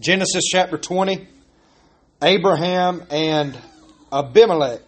[0.00, 1.26] Genesis chapter 20,
[2.22, 3.58] Abraham and
[4.12, 4.80] Abimelech.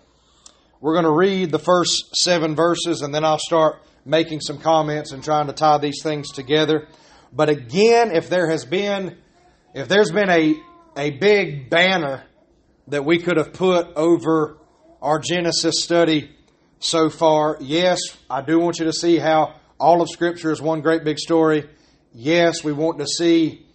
[0.81, 5.11] We're going to read the first seven verses and then I'll start making some comments
[5.11, 6.87] and trying to tie these things together.
[7.33, 9.19] But again, if there has been,
[9.75, 10.55] if there's been a,
[10.97, 12.23] a big banner
[12.87, 14.59] that we could have put over
[15.03, 16.31] our Genesis study
[16.79, 17.99] so far, yes,
[18.31, 21.69] I do want you to see how all of Scripture is one great big story.
[22.13, 23.67] Yes, we want to see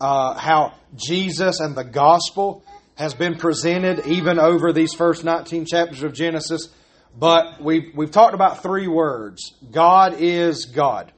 [0.00, 2.64] uh, how Jesus and the gospel
[2.96, 6.68] has been presented even over these first 19 chapters of Genesis.
[7.18, 11.12] But we've, we've talked about three words God is God.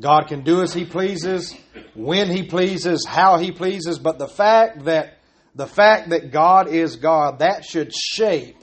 [0.00, 1.54] God can do as He pleases,
[1.94, 3.98] when He pleases, how He pleases.
[3.98, 5.18] But the fact that
[5.54, 8.56] the fact that God is God, that should shape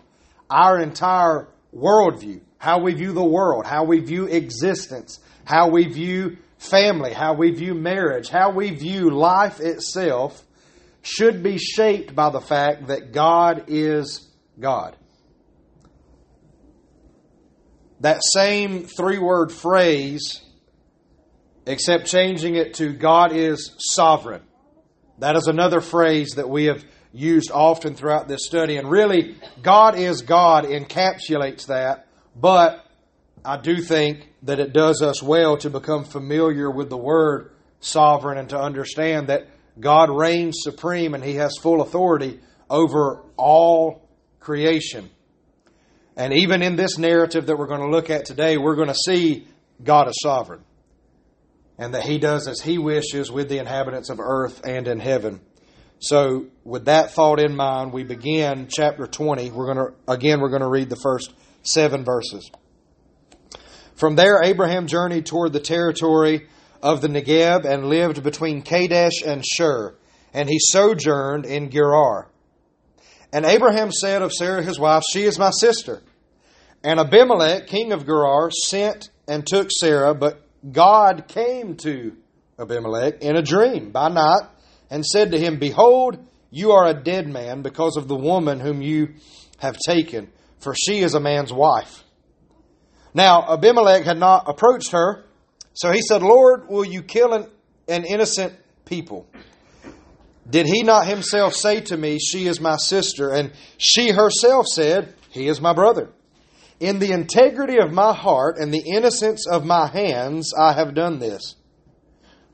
[0.50, 6.38] our entire worldview, how we view the world, how we view existence, how we view
[6.66, 10.44] family, how we view marriage, how we view life itself
[11.02, 14.28] should be shaped by the fact that God is
[14.60, 14.96] God.
[18.02, 20.42] That same three word phrase,
[21.66, 24.44] except changing it to God is sovereign.
[25.20, 28.78] That is another phrase that we have used often throughout this study.
[28.78, 32.85] And really, God is God encapsulates that, but
[33.46, 38.38] I do think that it does us well to become familiar with the word sovereign
[38.38, 39.48] and to understand that
[39.80, 45.10] God reigns supreme and He has full authority over all creation.
[46.18, 48.96] And even in this narrative that we're going to look at today, we're going to
[48.96, 49.48] see
[49.84, 50.64] God is sovereign
[51.78, 55.42] and that He does as He wishes with the inhabitants of earth and in heaven.
[56.00, 59.52] So, with that thought in mind, we begin chapter 20.
[59.52, 62.50] We're going to, again, we're going to read the first seven verses.
[63.96, 66.48] From there, Abraham journeyed toward the territory
[66.82, 69.96] of the Negeb and lived between Kadesh and Shur,
[70.34, 72.28] and he sojourned in Gerar.
[73.32, 76.02] And Abraham said of Sarah his wife, She is my sister.
[76.84, 80.42] And Abimelech, king of Gerar, sent and took Sarah, but
[80.72, 82.16] God came to
[82.60, 84.44] Abimelech in a dream by night
[84.90, 86.18] and said to him, Behold,
[86.52, 89.16] you are a dead man because of the woman whom you
[89.58, 92.05] have taken, for she is a man's wife.
[93.16, 95.24] Now, Abimelech had not approached her,
[95.74, 97.48] so he said, Lord, will you kill an,
[97.88, 98.54] an innocent
[98.84, 99.26] people?
[100.50, 103.32] Did he not himself say to me, She is my sister?
[103.32, 106.10] And she herself said, He is my brother.
[106.82, 111.20] In the integrity of my heart and the innocence of my hands, I have done
[111.20, 111.56] this.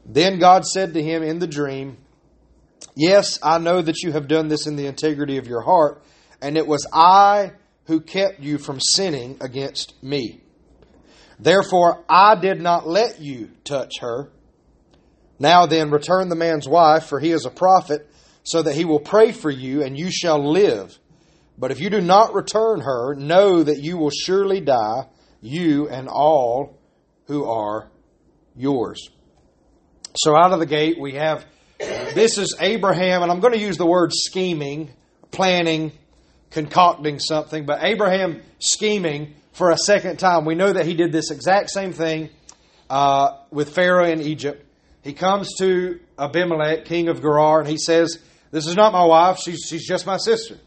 [0.06, 1.98] Then God said to him in the dream,
[2.96, 6.04] Yes, I know that you have done this in the integrity of your heart,
[6.40, 7.54] and it was I
[7.86, 10.42] who kept you from sinning against me.
[11.42, 14.32] Therefore, I did not let you touch her.
[15.40, 18.08] Now then, return the man's wife, for he is a prophet,
[18.44, 20.98] so that he will pray for you, and you shall live.
[21.58, 25.08] But if you do not return her, know that you will surely die,
[25.42, 26.78] you and all
[27.26, 27.90] who are
[28.56, 29.10] yours.
[30.16, 31.44] So, out of the gate, we have
[31.80, 34.92] this is Abraham, and I'm going to use the word scheming,
[35.32, 35.92] planning,
[36.52, 40.46] concocting something, but Abraham scheming for a second time.
[40.46, 42.30] We know that he did this exact same thing
[42.90, 44.66] uh, with Pharaoh in Egypt.
[45.04, 48.20] He comes to Abimelech, king of Gerar, and he says,
[48.52, 50.58] This is not my wife, she's, she's just my sister.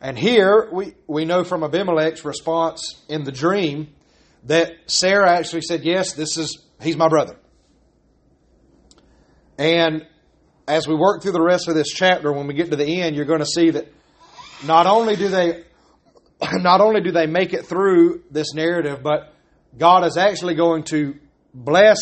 [0.00, 3.88] And here we, we know from Abimelech's response in the dream
[4.44, 7.36] that Sarah actually said, Yes, this is he's my brother.
[9.58, 10.06] And
[10.68, 13.16] as we work through the rest of this chapter, when we get to the end,
[13.16, 13.90] you're going to see that
[14.64, 15.64] not only do they
[16.52, 19.32] not only do they make it through this narrative, but
[19.76, 21.16] God is actually going to
[21.54, 21.98] bless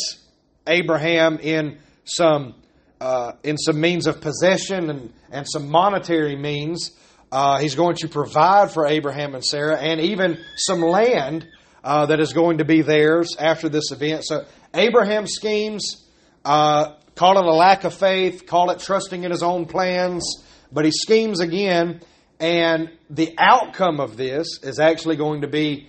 [0.67, 2.55] Abraham in some
[3.01, 6.93] uh, in some means of possession and, and some monetary means.
[7.31, 11.47] Uh, he's going to provide for Abraham and Sarah, and even some land
[11.83, 14.25] uh, that is going to be theirs after this event.
[14.25, 16.07] So Abraham schemes,
[16.45, 20.85] uh, call it a lack of faith, call it trusting in his own plans, but
[20.85, 22.01] he schemes again
[22.41, 25.89] and the outcome of this is actually going to be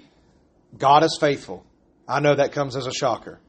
[0.78, 1.66] God is faithful.
[2.08, 3.40] I know that comes as a shocker.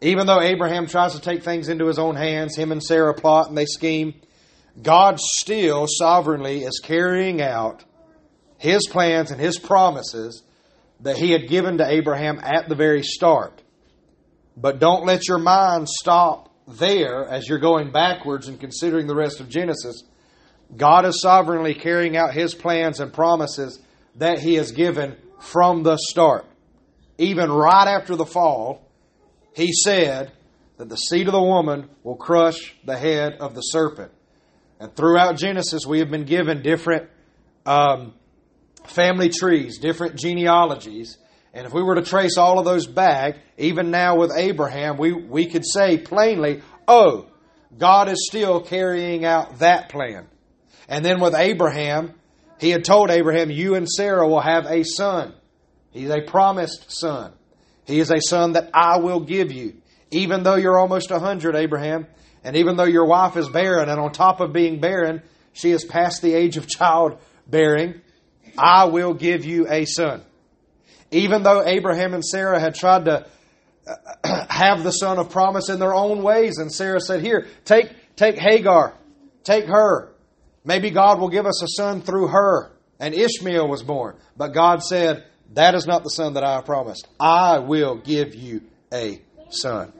[0.00, 3.48] Even though Abraham tries to take things into his own hands, him and Sarah plot
[3.48, 4.14] and they scheme,
[4.80, 7.84] God still sovereignly is carrying out
[8.58, 10.42] his plans and his promises
[11.00, 13.62] that he had given to Abraham at the very start.
[14.56, 19.40] But don't let your mind stop there as you're going backwards and considering the rest
[19.40, 20.02] of Genesis
[20.76, 23.78] God is sovereignly carrying out His plans and promises
[24.16, 26.46] that He has given from the start.
[27.18, 28.86] Even right after the fall,
[29.54, 30.32] He said
[30.78, 34.12] that the seed of the woman will crush the head of the serpent.
[34.80, 37.08] And throughout Genesis, we have been given different
[37.64, 38.14] um,
[38.84, 41.18] family trees, different genealogies.
[41.54, 45.12] And if we were to trace all of those back, even now with Abraham, we,
[45.12, 47.26] we could say plainly, oh,
[47.78, 50.26] God is still carrying out that plan.
[50.88, 52.14] And then with Abraham,
[52.58, 55.34] he had told Abraham, You and Sarah will have a son.
[55.90, 57.32] He's a promised son.
[57.86, 59.74] He is a son that I will give you.
[60.10, 62.06] Even though you're almost a hundred, Abraham,
[62.44, 65.84] and even though your wife is barren, and on top of being barren, she is
[65.84, 68.00] past the age of childbearing,
[68.58, 70.22] I will give you a son.
[71.10, 73.26] Even though Abraham and Sarah had tried to
[73.86, 77.90] uh, have the son of promise in their own ways, and Sarah said, Here, take,
[78.16, 78.94] take Hagar,
[79.44, 80.11] take her.
[80.64, 82.72] Maybe God will give us a son through her.
[83.00, 84.16] And Ishmael was born.
[84.36, 85.24] But God said,
[85.54, 87.08] That is not the son that I promised.
[87.18, 88.62] I will give you
[88.92, 89.20] a
[89.50, 89.92] son.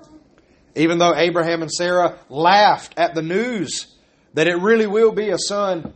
[0.75, 3.95] Even though Abraham and Sarah laughed at the news
[4.35, 5.93] that it really will be a son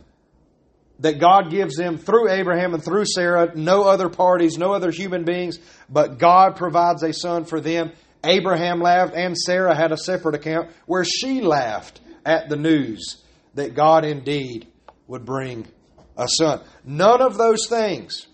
[0.99, 5.23] that God gives them through Abraham and through Sarah, no other parties, no other human
[5.23, 5.59] beings,
[5.89, 7.91] but God provides a son for them.
[8.23, 13.23] Abraham laughed and Sarah had a separate account where she laughed at the news
[13.57, 14.67] that God indeed
[15.07, 15.67] would bring
[16.17, 16.61] a son.
[16.85, 18.27] None of those things,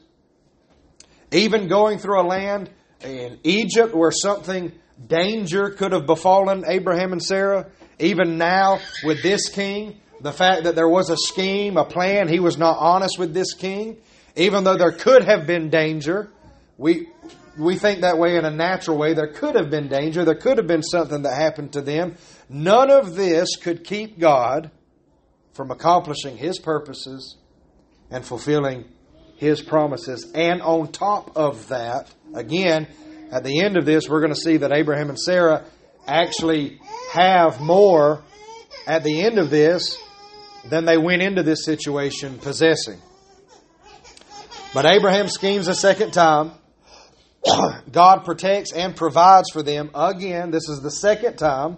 [1.31, 2.69] even going through a land
[3.01, 4.71] in Egypt where something
[5.07, 7.67] danger could have befallen Abraham and Sarah,
[7.99, 12.39] even now with this king, the fact that there was a scheme, a plan, he
[12.39, 13.97] was not honest with this king,
[14.35, 16.29] even though there could have been danger,
[16.77, 17.07] we
[17.57, 19.13] we think that way in a natural way.
[19.13, 20.25] There could have been danger.
[20.25, 22.15] There could have been something that happened to them.
[22.49, 24.71] None of this could keep God
[25.53, 27.37] from accomplishing His purposes
[28.09, 28.85] and fulfilling
[29.37, 30.31] His promises.
[30.33, 32.87] And on top of that, again,
[33.31, 35.65] at the end of this, we're going to see that Abraham and Sarah
[36.05, 36.79] actually
[37.11, 38.23] have more
[38.85, 39.97] at the end of this
[40.69, 42.99] than they went into this situation possessing.
[44.73, 46.51] But Abraham schemes a second time.
[47.91, 49.91] God protects and provides for them.
[49.93, 51.77] Again, this is the second time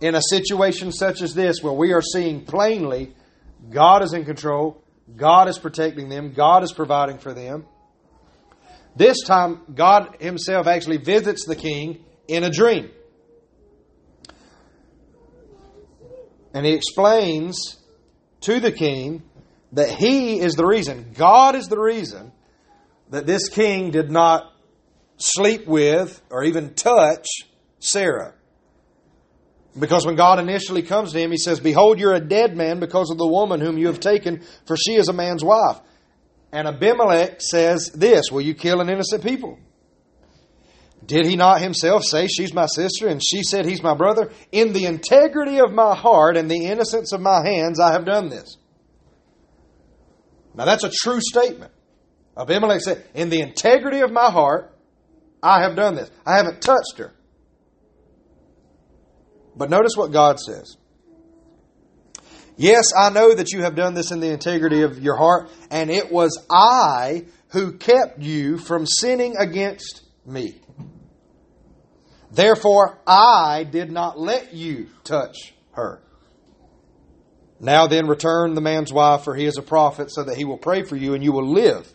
[0.00, 3.14] in a situation such as this where we are seeing plainly
[3.68, 4.82] God is in control,
[5.14, 7.66] God is protecting them, God is providing for them.
[8.96, 12.90] This time, God Himself actually visits the king in a dream.
[16.54, 17.78] And He explains
[18.42, 19.22] to the king
[19.72, 22.32] that He is the reason, God is the reason
[23.10, 24.52] that this king did not
[25.18, 27.26] sleep with or even touch
[27.78, 28.34] Sarah.
[29.78, 33.10] Because when God initially comes to him, he says, Behold, you're a dead man because
[33.10, 35.78] of the woman whom you have taken, for she is a man's wife.
[36.52, 39.58] And Abimelech says this Will you kill an innocent people?
[41.06, 44.32] Did he not himself say, She's my sister, and she said, He's my brother?
[44.50, 48.28] In the integrity of my heart and the innocence of my hands, I have done
[48.28, 48.56] this.
[50.54, 51.72] Now that's a true statement.
[52.36, 54.76] Abimelech said, In the integrity of my heart,
[55.42, 56.10] I have done this.
[56.26, 57.12] I haven't touched her.
[59.60, 60.78] But notice what God says.
[62.56, 65.90] Yes, I know that you have done this in the integrity of your heart, and
[65.90, 70.62] it was I who kept you from sinning against me.
[72.32, 76.00] Therefore, I did not let you touch her.
[77.60, 80.56] Now then, return the man's wife, for he is a prophet, so that he will
[80.56, 81.86] pray for you and you will live.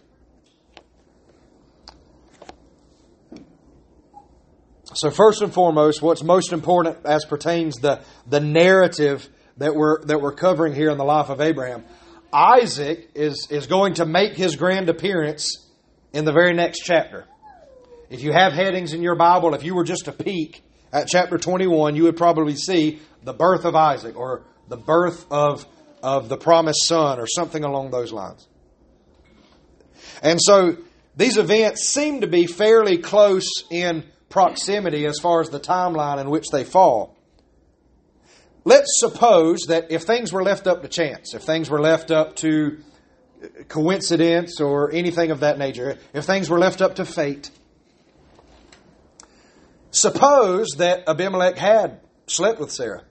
[4.95, 10.21] So first and foremost, what's most important as pertains the the narrative that we're that
[10.21, 11.83] we're covering here in the life of Abraham,
[12.31, 15.67] Isaac is is going to make his grand appearance
[16.13, 17.25] in the very next chapter.
[18.09, 21.37] If you have headings in your Bible, if you were just to peek at chapter
[21.37, 25.65] 21, you would probably see the birth of Isaac or the birth of
[26.01, 28.47] of the promised son or something along those lines.
[30.23, 30.77] And so
[31.17, 36.29] these events seem to be fairly close in proximity as far as the timeline in
[36.29, 37.15] which they fall.
[38.65, 42.35] Let's suppose that if things were left up to chance, if things were left up
[42.37, 42.79] to
[43.69, 47.49] coincidence or anything of that nature, if things were left up to fate,
[49.91, 53.05] suppose that Abimelech had slept with Sarah.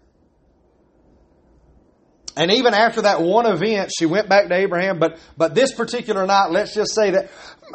[2.36, 6.26] And even after that one event, she went back to Abraham, but, but this particular
[6.26, 7.30] night, let's just say that,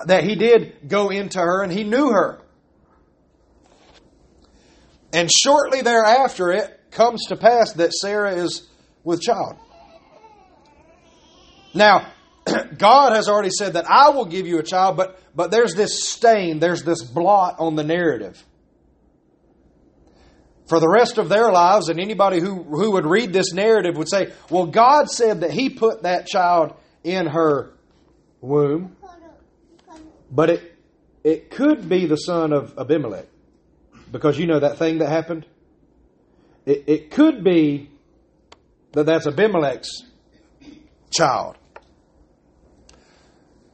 [0.05, 2.43] that he did go into her and he knew her.
[5.11, 8.67] And shortly thereafter, it comes to pass that Sarah is
[9.03, 9.57] with child.
[11.73, 12.11] Now,
[12.77, 16.09] God has already said that I will give you a child, but, but there's this
[16.09, 18.43] stain, there's this blot on the narrative.
[20.67, 24.09] for the rest of their lives, and anybody who, who would read this narrative would
[24.09, 27.73] say, well, God said that He put that child in her
[28.41, 28.95] womb,
[30.31, 30.77] but it,
[31.23, 33.25] it could be the son of Abimelech.
[34.11, 35.45] Because you know that thing that happened?
[36.65, 37.91] It, it could be
[38.93, 40.03] that that's Abimelech's
[41.11, 41.57] child.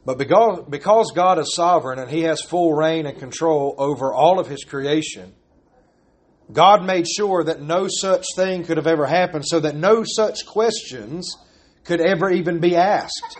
[0.06, 4.40] But because, because God is sovereign and He has full reign and control over all
[4.40, 5.34] of His creation,
[6.52, 10.46] God made sure that no such thing could have ever happened, so that no such
[10.46, 11.36] questions
[11.84, 13.40] could ever even be asked.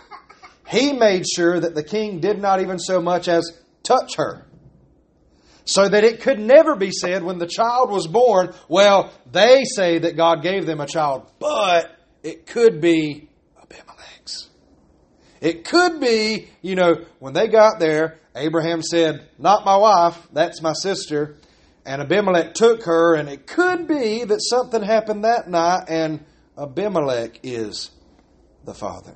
[0.66, 3.48] He made sure that the king did not even so much as
[3.84, 4.44] touch her.
[5.66, 9.98] So that it could never be said when the child was born, well, they say
[9.98, 11.90] that God gave them a child, but
[12.22, 13.28] it could be
[13.60, 14.48] Abimelech's.
[15.40, 20.62] It could be, you know, when they got there, Abraham said, Not my wife, that's
[20.62, 21.36] my sister.
[21.84, 26.24] And Abimelech took her, and it could be that something happened that night, and
[26.58, 27.90] Abimelech is
[28.64, 29.14] the father.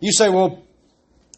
[0.00, 0.62] You say, well,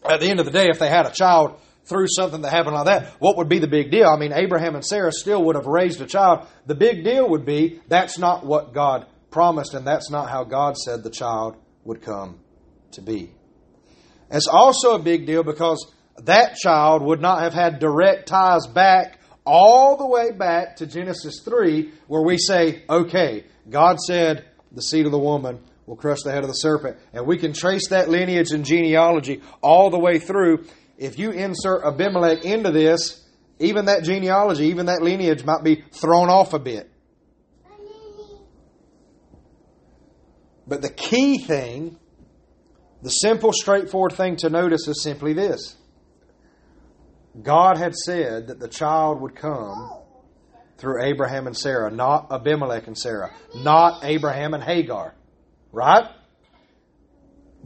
[0.07, 2.75] at the end of the day, if they had a child through something that happened
[2.75, 4.07] like that, what would be the big deal?
[4.07, 6.47] I mean, Abraham and Sarah still would have raised a child.
[6.65, 10.77] The big deal would be that's not what God promised, and that's not how God
[10.77, 12.39] said the child would come
[12.91, 13.31] to be.
[14.29, 15.91] It's also a big deal because
[16.23, 21.41] that child would not have had direct ties back all the way back to Genesis
[21.43, 26.31] 3, where we say, okay, God said the seed of the woman will crush the
[26.31, 26.97] head of the serpent.
[27.13, 30.65] And we can trace that lineage and genealogy all the way through.
[30.97, 33.23] If you insert Abimelech into this,
[33.59, 36.89] even that genealogy, even that lineage might be thrown off a bit.
[40.67, 41.97] But the key thing,
[43.01, 45.75] the simple, straightforward thing to notice is simply this
[47.41, 49.99] God had said that the child would come
[50.77, 55.15] through Abraham and Sarah, not Abimelech and Sarah, not Abraham and Hagar.
[55.71, 56.07] Right?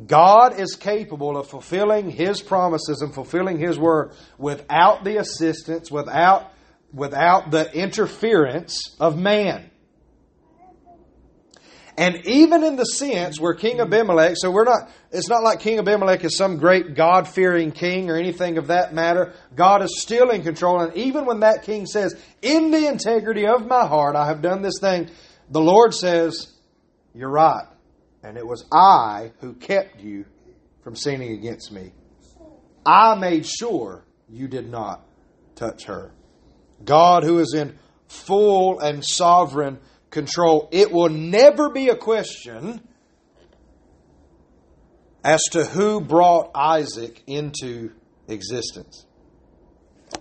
[0.06, 6.51] God is capable of fulfilling His promises and fulfilling His word without the assistance, without,
[6.94, 9.72] without the interference of man.
[11.98, 15.80] And even in the sense where King Abimelech, so we're not, it's not like King
[15.80, 19.34] Abimelech is some great God fearing king or anything of that matter.
[19.56, 20.80] God is still in control.
[20.80, 24.62] And even when that king says, In the integrity of my heart, I have done
[24.62, 25.10] this thing,
[25.50, 26.54] the Lord says,
[27.16, 27.66] You're right.
[28.24, 30.26] And it was I who kept you
[30.84, 31.94] from sinning against me.
[32.86, 35.06] I made sure you did not
[35.56, 36.12] touch her.
[36.84, 40.70] God, who is in full and sovereign control.
[40.72, 42.82] It will never be a question
[45.24, 47.92] as to who brought Isaac into
[48.28, 49.06] existence.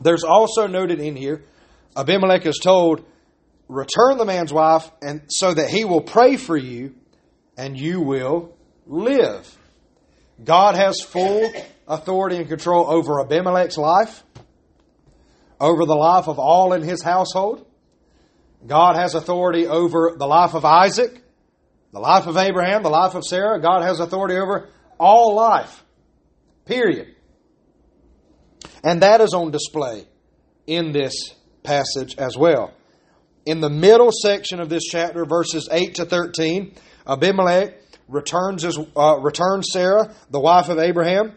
[0.00, 1.44] There's also noted in here
[1.96, 3.04] Abimelech is told,
[3.68, 6.94] Return the man's wife, and so that he will pray for you
[7.56, 9.56] and you will live.
[10.42, 11.50] God has full
[11.88, 14.22] authority and control over Abimelech's life,
[15.60, 17.66] over the life of all in his household.
[18.66, 21.22] God has authority over the life of Isaac,
[21.92, 23.60] the life of Abraham, the life of Sarah.
[23.60, 25.84] God has authority over all life.
[26.64, 27.14] Period.
[28.82, 30.06] And that is on display
[30.66, 32.72] in this passage as well.
[33.44, 36.74] In the middle section of this chapter, verses 8 to 13,
[37.06, 41.32] Abimelech returns, his, uh, returns Sarah, the wife of Abraham.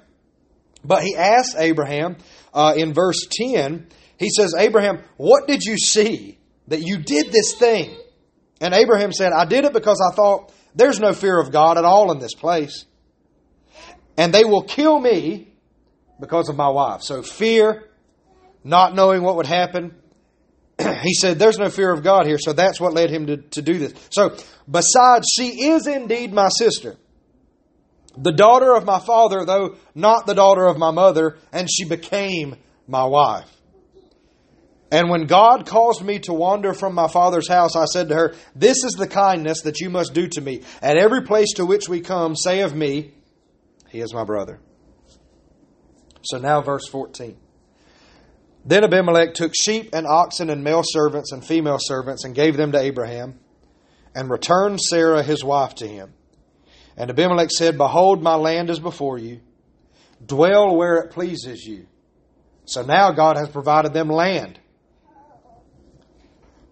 [0.84, 2.18] But he asks Abraham
[2.54, 7.54] uh, in verse 10, he says, Abraham, what did you see that you did this
[7.54, 7.98] thing.
[8.62, 11.86] And Abraham said, I did it because I thought there's no fear of God at
[11.86, 12.86] all in this place.
[14.18, 15.54] And they will kill me
[16.20, 17.02] because of my wife.
[17.02, 17.90] So fear,
[18.64, 19.96] not knowing what would happen.
[21.02, 22.38] he said, There's no fear of God here.
[22.38, 23.94] So that's what led him to, to do this.
[24.12, 24.36] So,
[24.70, 26.98] besides, she is indeed my sister,
[28.18, 32.56] the daughter of my father, though not the daughter of my mother, and she became
[32.88, 33.50] my wife.
[34.92, 38.36] And when God caused me to wander from my father's house, I said to her,
[38.56, 40.64] This is the kindness that you must do to me.
[40.82, 43.14] At every place to which we come, say of me,
[43.90, 44.60] He is my brother.
[46.24, 47.38] So now, verse 14.
[48.66, 52.72] Then Abimelech took sheep and oxen and male servants and female servants and gave them
[52.72, 53.40] to Abraham
[54.16, 56.14] and returned Sarah his wife to him.
[56.98, 59.40] And Abimelech said, Behold, my land is before you.
[60.26, 61.88] Dwell where it pleases you.
[62.66, 64.60] So now God has provided them land.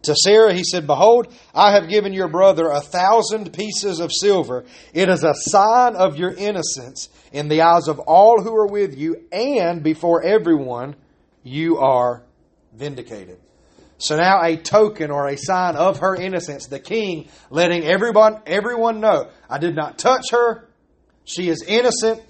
[0.03, 4.63] To Sarah he said, Behold, I have given your brother a thousand pieces of silver.
[4.93, 8.97] It is a sign of your innocence in the eyes of all who are with
[8.97, 10.95] you, and before everyone
[11.43, 12.23] you are
[12.73, 13.39] vindicated.
[13.99, 18.99] So now a token or a sign of her innocence, the king letting everyone everyone
[18.99, 20.69] know, I did not touch her.
[21.25, 22.21] She is innocent.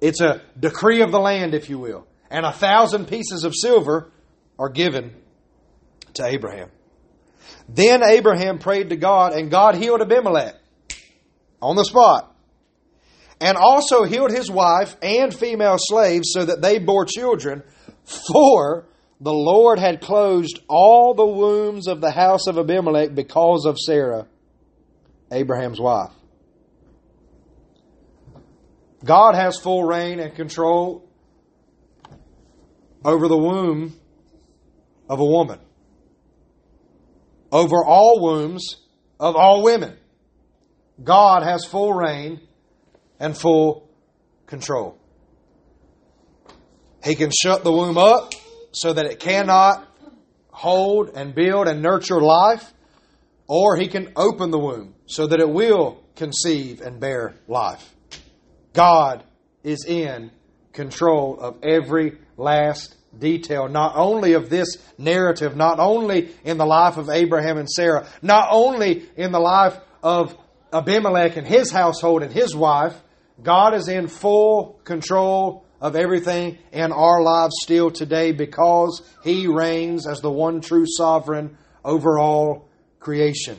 [0.00, 2.06] It's a decree of the land, if you will.
[2.30, 4.12] And a thousand pieces of silver
[4.58, 5.14] are given
[6.14, 6.70] to Abraham.
[7.68, 10.54] Then Abraham prayed to God, and God healed Abimelech
[11.60, 12.32] on the spot.
[13.40, 17.62] And also healed his wife and female slaves so that they bore children,
[18.04, 18.86] for
[19.20, 24.26] the Lord had closed all the wombs of the house of Abimelech because of Sarah,
[25.32, 26.12] Abraham's wife.
[29.04, 31.08] God has full reign and control
[33.04, 33.94] over the womb
[35.08, 35.60] of a woman,
[37.52, 38.76] over all wombs
[39.18, 39.96] of all women.
[41.02, 42.40] God has full reign
[43.20, 43.88] and full
[44.46, 44.98] control.
[47.04, 48.32] He can shut the womb up
[48.76, 49.88] so that it cannot
[50.50, 52.74] hold and build and nurture life,
[53.46, 57.94] or He can open the womb so that it will conceive and bear life.
[58.74, 59.24] God
[59.62, 60.30] is in
[60.74, 66.98] control of every last detail, not only of this narrative, not only in the life
[66.98, 70.36] of Abraham and Sarah, not only in the life of
[70.70, 72.94] Abimelech and his household and his wife,
[73.42, 80.06] God is in full control of everything in our lives still today because He reigns
[80.06, 82.68] as the one true sovereign over all
[82.98, 83.58] creation.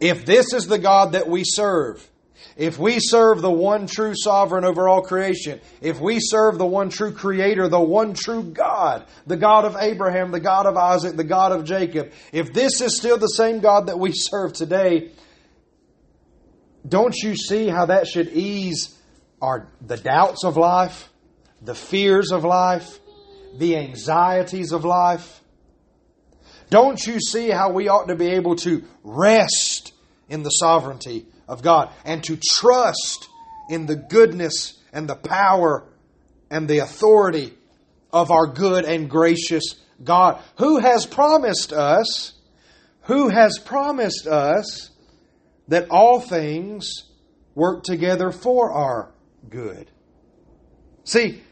[0.00, 2.08] If this is the God that we serve,
[2.56, 6.90] if we serve the one true sovereign over all creation, if we serve the one
[6.90, 11.24] true creator, the one true God, the God of Abraham, the God of Isaac, the
[11.24, 15.12] God of Jacob, if this is still the same God that we serve today,
[16.86, 18.98] don't you see how that should ease
[19.42, 21.10] our the doubts of life,
[21.60, 22.98] the fears of life,
[23.58, 25.40] the anxieties of life?
[26.70, 29.92] Don't you see how we ought to be able to rest
[30.30, 33.28] in the sovereignty of God and to trust
[33.68, 35.84] in the goodness and the power
[36.50, 37.52] and the authority
[38.12, 42.32] of our good and gracious God, who has promised us,
[43.02, 44.90] who has promised us
[45.68, 47.04] that all things
[47.54, 49.11] work together for our
[49.48, 49.90] good.
[51.04, 51.42] See,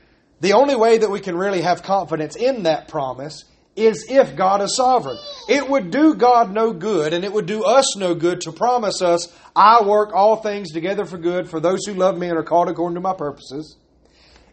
[0.41, 3.45] the only way that we can really have confidence in that promise
[3.77, 5.19] is if God is sovereign.
[5.49, 9.03] It would do God no good and it would do us no good to promise
[9.03, 12.43] us, I work all things together for good for those who love me and are
[12.43, 13.77] called according to my purposes.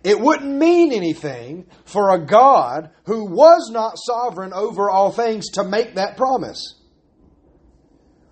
[0.04, 5.63] It wouldn't mean anything for a God who was not sovereign over all things to
[5.63, 6.76] make that promise.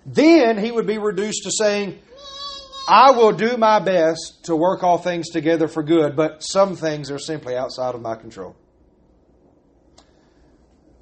[0.05, 1.99] Then he would be reduced to saying,
[2.87, 7.09] I will do my best to work all things together for good, but some things
[7.09, 8.55] are simply outside of my control.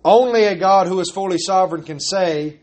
[0.06, 2.60] Only a God who is fully sovereign can say,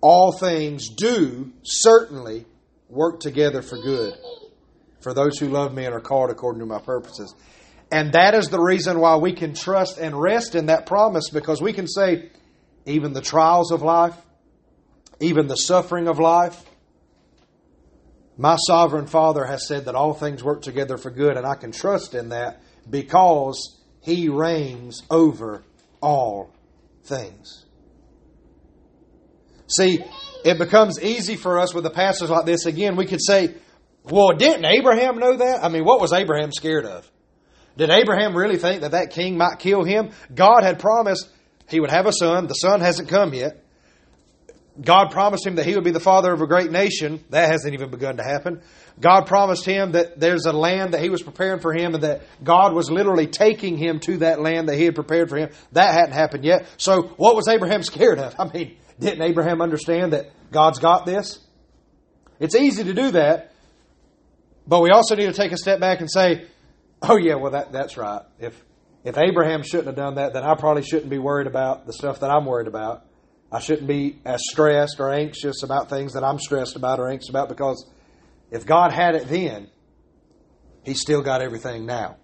[0.00, 2.46] All things do certainly
[2.88, 4.14] work together for good
[5.00, 7.34] for those who love me and are called according to my purposes.
[7.90, 11.60] And that is the reason why we can trust and rest in that promise because
[11.60, 12.30] we can say,
[12.86, 14.16] even the trials of life,
[15.20, 16.62] even the suffering of life,
[18.36, 21.72] my sovereign Father has said that all things work together for good, and I can
[21.72, 25.62] trust in that because He reigns over
[26.00, 26.52] all
[27.04, 27.64] things.
[29.66, 30.04] See,
[30.44, 32.66] it becomes easy for us with a passage like this.
[32.66, 33.54] Again, we could say,
[34.04, 35.64] well, didn't Abraham know that?
[35.64, 37.10] I mean, what was Abraham scared of?
[37.76, 40.10] Did Abraham really think that that king might kill him?
[40.32, 41.28] God had promised
[41.68, 42.46] he would have a son.
[42.46, 43.63] The son hasn't come yet.
[44.80, 47.24] God promised him that he would be the father of a great nation.
[47.30, 48.60] That hasn't even begun to happen.
[48.98, 52.22] God promised him that there's a land that he was preparing for him and that
[52.42, 55.50] God was literally taking him to that land that he had prepared for him.
[55.72, 56.66] That hadn't happened yet.
[56.76, 58.34] So what was Abraham scared of?
[58.38, 61.38] I mean, didn't Abraham understand that God's got this?
[62.40, 63.52] It's easy to do that,
[64.66, 66.46] but we also need to take a step back and say,
[67.00, 68.22] oh yeah, well that, that's right.
[68.40, 68.60] If,
[69.04, 72.20] if Abraham shouldn't have done that, then I probably shouldn't be worried about the stuff
[72.20, 73.04] that I'm worried about.
[73.54, 77.28] I shouldn't be as stressed or anxious about things that I'm stressed about or anxious
[77.28, 77.88] about because
[78.50, 79.68] if God had it then,
[80.82, 82.16] He's still got everything now.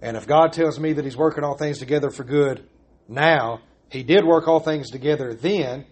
[0.00, 2.66] And if God tells me that He's working all things together for good
[3.06, 5.84] now, He did work all things together then,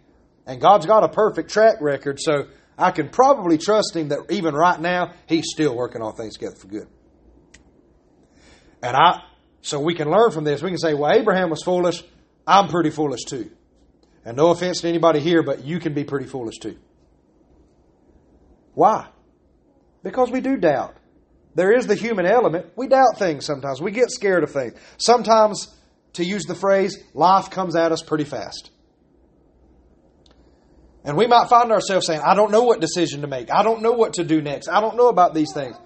[0.46, 2.46] and God's got a perfect track record, so
[2.78, 6.56] I can probably trust Him that even right now, He's still working all things together
[6.56, 6.88] for good.
[8.82, 9.22] And I,
[9.60, 10.62] so we can learn from this.
[10.62, 12.02] We can say, well, Abraham was foolish.
[12.46, 13.50] I'm pretty foolish too.
[14.24, 16.76] And no offense to anybody here, but you can be pretty foolish too.
[18.74, 19.08] Why?
[20.02, 20.96] Because we do doubt.
[21.54, 22.66] there is the human element.
[22.76, 23.80] We doubt things sometimes.
[23.80, 24.74] We get scared of things.
[24.96, 25.68] Sometimes,
[26.14, 28.70] to use the phrase, life comes at us pretty fast.
[31.04, 33.50] And we might find ourselves saying, I don't know what decision to make.
[33.50, 34.68] I don't know what to do next.
[34.68, 35.76] I don't know about these things.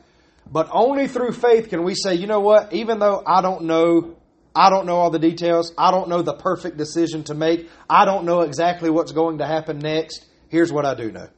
[0.50, 2.72] But only through faith can we say, you know what?
[2.72, 4.15] Even though I don't know,
[4.56, 5.72] I don't know all the details.
[5.76, 7.68] I don't know the perfect decision to make.
[7.90, 10.24] I don't know exactly what's going to happen next.
[10.48, 11.28] Here's what I do know.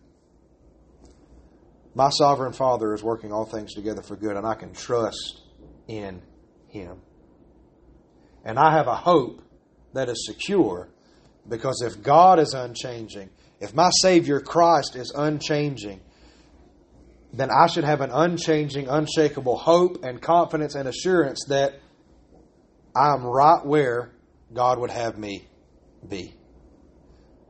[1.97, 5.43] My sovereign Father is working all things together for good, and I can trust
[5.89, 6.23] in
[6.69, 7.01] Him.
[8.45, 9.43] And I have a hope
[9.95, 10.89] that is secure
[11.49, 16.01] because if God is unchanging, if my Savior Christ is unchanging,
[17.33, 21.81] then I should have an unchanging, unshakable hope and confidence and assurance that
[22.95, 24.11] I'm right where
[24.53, 25.47] God would have me
[26.07, 26.35] be.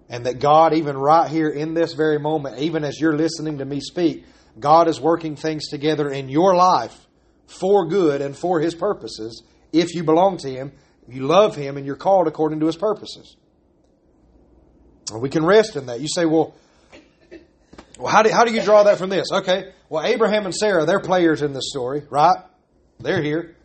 [0.09, 3.64] And that God, even right here in this very moment, even as you're listening to
[3.64, 4.24] me speak,
[4.59, 7.07] God is working things together in your life
[7.46, 10.72] for good and for His purposes if you belong to Him,
[11.09, 13.37] you love Him, and you're called according to His purposes.
[15.11, 16.01] And we can rest in that.
[16.01, 16.55] You say, well,
[17.98, 19.27] well, how do, how do you draw that from this?
[19.33, 22.38] Okay, well, Abraham and Sarah, they're players in this story, right?
[23.01, 23.57] They're here.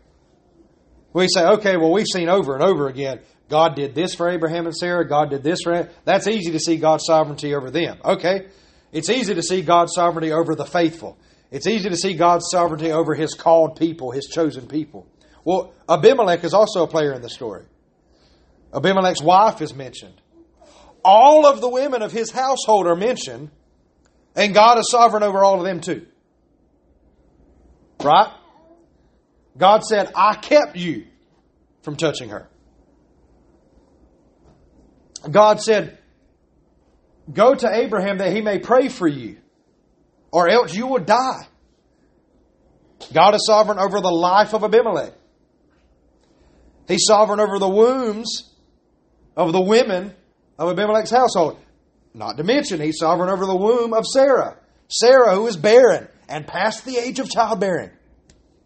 [1.13, 4.65] We say, okay, well, we've seen over and over again, God did this for Abraham
[4.65, 7.99] and Sarah, God did this for That's easy to see God's sovereignty over them.
[8.03, 8.47] Okay,
[8.91, 11.17] it's easy to see God's sovereignty over the faithful.
[11.51, 15.07] It's easy to see God's sovereignty over his called people, his chosen people.
[15.45, 17.65] Well, Abimelech is also a player in the story.
[18.73, 20.19] Abimelech's wife is mentioned.
[21.05, 23.51] All of the women of his household are mentioned
[24.35, 26.05] and God is sovereign over all of them too.
[28.03, 28.33] Right?
[29.57, 31.05] God said, I kept you
[31.81, 32.47] from touching her.
[35.29, 35.97] God said,
[37.31, 39.37] Go to Abraham that he may pray for you,
[40.31, 41.47] or else you will die.
[43.13, 45.13] God is sovereign over the life of Abimelech.
[46.87, 48.51] He's sovereign over the wombs
[49.37, 50.13] of the women
[50.59, 51.59] of Abimelech's household.
[52.13, 54.57] Not to mention, he's sovereign over the womb of Sarah.
[54.89, 57.91] Sarah, who is barren and past the age of childbearing,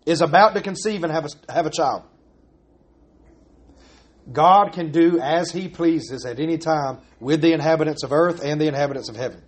[0.08, 2.04] is about to conceive and have a, have a child.
[4.32, 8.60] God can do as he pleases at any time with the inhabitants of earth and
[8.60, 9.44] the inhabitants of heaven.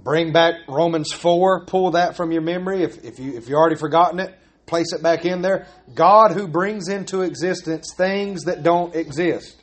[0.00, 2.82] Bring back Romans 4, pull that from your memory.
[2.82, 5.68] If, if, you, if you've already forgotten it, place it back in there.
[5.94, 9.62] God who brings into existence things that don't exist.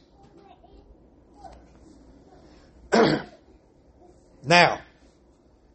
[4.43, 4.79] now,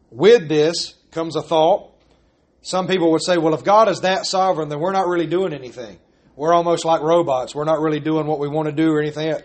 [0.09, 1.93] with this comes a thought.
[2.61, 5.53] Some people would say, well, if God is that sovereign, then we're not really doing
[5.53, 5.97] anything.
[6.35, 7.55] We're almost like robots.
[7.55, 9.35] We're not really doing what we want to do or anything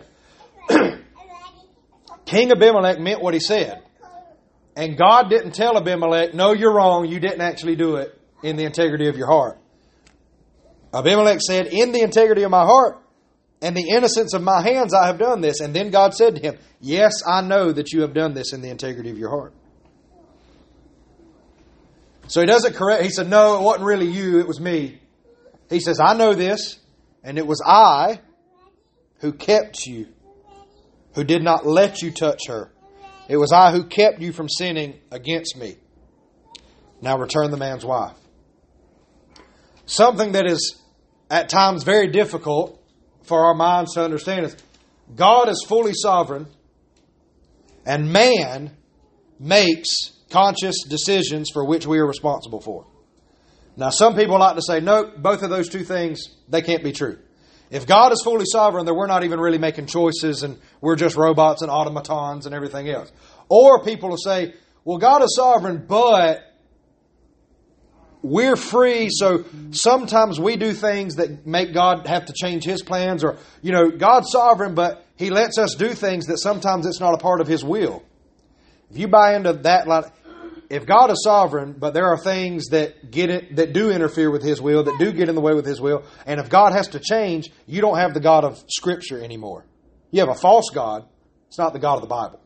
[2.25, 3.83] King Abimelech meant what he said.
[4.75, 7.05] And God didn't tell Abimelech, no, you're wrong.
[7.05, 9.59] You didn't actually do it in the integrity of your heart.
[10.93, 13.01] Abimelech said, in the integrity of my heart,
[13.61, 15.59] and the innocence of my hands I have done this.
[15.59, 18.61] And then God said to him, Yes, I know that you have done this in
[18.61, 19.53] the integrity of your heart.
[22.27, 23.03] So he doesn't correct.
[23.03, 24.99] He said, No, it wasn't really you, it was me.
[25.69, 26.79] He says, I know this,
[27.23, 28.19] and it was I
[29.19, 30.07] who kept you,
[31.13, 32.71] who did not let you touch her.
[33.27, 35.77] It was I who kept you from sinning against me.
[37.01, 38.17] Now return the man's wife.
[39.85, 40.81] Something that is
[41.29, 42.81] at times very difficult
[43.23, 44.55] for our minds to understand is
[45.15, 46.47] God is fully sovereign,
[47.85, 48.75] and man
[49.39, 52.85] makes conscious decisions for which we are responsible for.
[53.77, 56.91] Now, some people like to say, no, both of those two things, they can't be
[56.91, 57.17] true.
[57.71, 61.15] If God is fully sovereign, then we're not even really making choices and we're just
[61.15, 63.13] robots and automatons and everything else.
[63.47, 66.41] Or people will say, well, God is sovereign, but
[68.21, 73.23] we're free, so sometimes we do things that make God have to change His plans,
[73.23, 77.13] or, you know, God's sovereign, but He lets us do things that sometimes it's not
[77.13, 78.03] a part of His will.
[78.89, 79.87] If you buy into that,
[80.69, 84.43] if God is sovereign, but there are things that get it, that do interfere with
[84.43, 86.89] His will, that do get in the way with His will, and if God has
[86.89, 89.65] to change, you don't have the God of Scripture anymore.
[90.11, 91.05] You have a false God.
[91.47, 92.39] It's not the God of the Bible.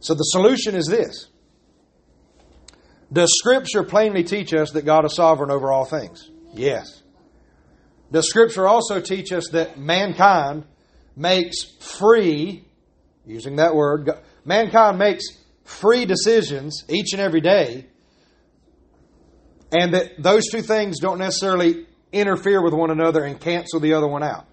[0.00, 1.28] So the solution is this
[3.12, 6.30] does Scripture plainly teach us that God is sovereign over all things?
[6.54, 7.02] Yes.
[8.12, 10.64] Does Scripture also teach us that mankind
[11.16, 11.64] makes
[11.98, 12.64] free,
[13.26, 14.10] using that word,
[14.44, 15.24] mankind makes
[15.64, 17.86] free decisions each and every day,
[19.72, 24.08] and that those two things don't necessarily interfere with one another and cancel the other
[24.08, 24.46] one out?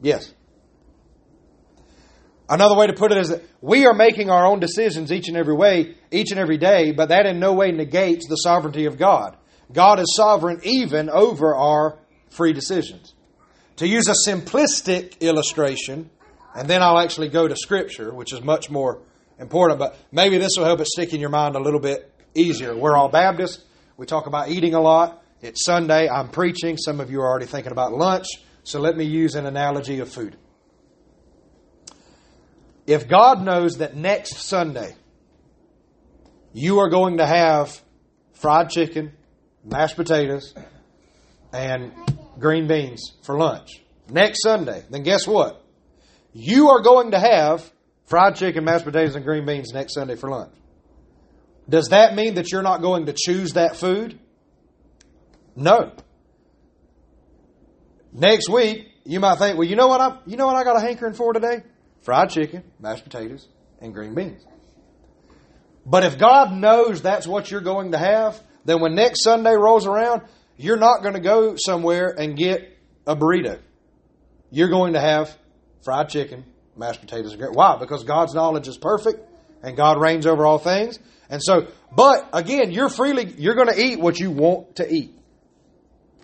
[0.00, 0.32] Yes.
[2.48, 5.36] Another way to put it is that we are making our own decisions each and
[5.36, 8.98] every way, each and every day, but that in no way negates the sovereignty of
[8.98, 9.36] God.
[9.72, 13.14] God is sovereign even over our free decisions.
[13.76, 16.10] To use a simplistic illustration,
[16.54, 19.00] and then I'll actually go to Scripture, which is much more
[19.38, 22.76] important, but maybe this will help it stick in your mind a little bit easier.
[22.76, 23.64] We're all Baptists.
[23.96, 25.22] We talk about eating a lot.
[25.40, 26.08] It's Sunday.
[26.08, 26.76] I'm preaching.
[26.76, 28.26] Some of you are already thinking about lunch.
[28.64, 30.36] So let me use an analogy of food.
[32.86, 34.94] If God knows that next Sunday
[36.52, 37.80] you are going to have
[38.34, 39.12] fried chicken,
[39.64, 40.54] mashed potatoes,
[41.52, 41.92] and
[42.38, 45.64] green beans for lunch next Sunday, then guess what?
[46.32, 47.70] You are going to have
[48.12, 50.52] fried chicken, mashed potatoes, and green beans next Sunday for lunch.
[51.66, 54.18] Does that mean that you're not going to choose that food?
[55.56, 55.92] No.
[58.12, 60.76] Next week, you might think, well, you know what I you know what I got
[60.76, 61.62] a hankering for today?
[62.02, 63.48] Fried chicken, mashed potatoes,
[63.80, 64.44] and green beans.
[65.86, 69.86] But if God knows that's what you're going to have, then when next Sunday rolls
[69.86, 70.20] around,
[70.58, 73.58] you're not going to go somewhere and get a burrito.
[74.50, 75.34] You're going to have
[75.82, 76.44] fried chicken,
[76.76, 77.52] mashed potatoes, and green.
[77.52, 77.76] Why?
[77.78, 79.20] Because God's knowledge is perfect
[79.62, 80.98] and God reigns over all things.
[81.28, 85.14] And so, but again, you're freely you're going to eat what you want to eat.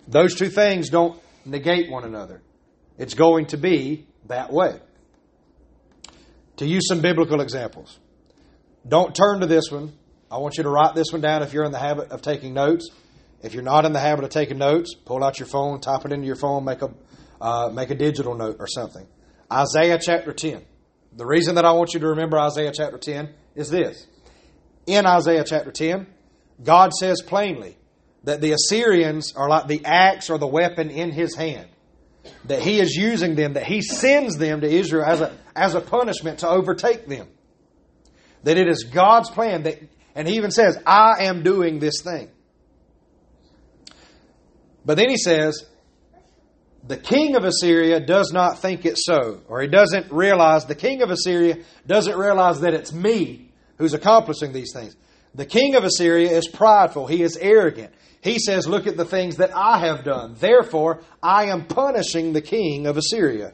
[0.07, 2.41] Those two things don't negate one another.
[2.97, 4.79] It's going to be that way.
[6.57, 7.97] To use some biblical examples.
[8.87, 9.93] Don't turn to this one.
[10.31, 12.53] I want you to write this one down if you're in the habit of taking
[12.53, 12.89] notes.
[13.41, 16.11] If you're not in the habit of taking notes, pull out your phone, type it
[16.11, 16.91] into your phone, make a
[17.41, 19.07] uh, make a digital note or something.
[19.51, 20.63] Isaiah chapter 10.
[21.13, 24.05] The reason that I want you to remember Isaiah chapter 10 is this.
[24.85, 26.07] In Isaiah chapter 10,
[26.63, 27.77] God says plainly
[28.23, 31.67] that the Assyrians are like the axe or the weapon in his hand.
[32.45, 35.81] That he is using them, that he sends them to Israel as a, as a
[35.81, 37.27] punishment to overtake them.
[38.43, 39.79] That it is God's plan that,
[40.15, 42.29] and he even says, I am doing this thing.
[44.85, 45.65] But then he says,
[46.89, 51.03] the king of Assyria does not think it so, or he doesn't realize, the king
[51.03, 54.95] of Assyria doesn't realize that it's me who's accomplishing these things.
[55.35, 57.93] The king of Assyria is prideful, he is arrogant.
[58.21, 60.33] He says, Look at the things that I have done.
[60.39, 63.53] Therefore, I am punishing the king of Assyria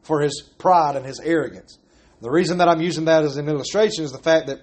[0.00, 1.76] for his pride and his arrogance.
[2.22, 4.62] The reason that I'm using that as an illustration is the fact that